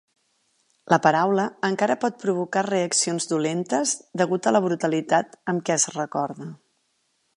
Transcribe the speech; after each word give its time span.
La 0.93 0.97
paraula 1.03 1.43
encara 1.67 1.97
pot 2.05 2.17
provocar 2.23 2.63
reaccions 2.69 3.29
dolentes 3.33 3.93
degut 4.23 4.49
a 4.49 4.55
la 4.57 4.63
brutalitat 4.69 5.37
amb 5.55 5.63
què 5.69 5.77
es 5.77 5.87
recorda. 5.99 6.53